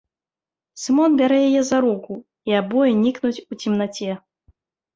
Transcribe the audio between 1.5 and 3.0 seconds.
за руку, і абое